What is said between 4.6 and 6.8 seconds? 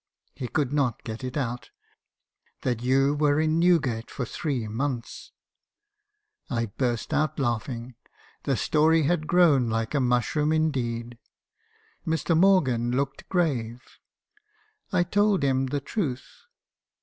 months!' I